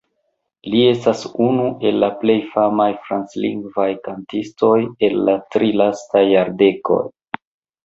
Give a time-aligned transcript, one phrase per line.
[0.75, 4.73] Li estas unu el la plej famaj franclingvaj kantistoj
[5.11, 7.01] el la tri lastaj jardekoj.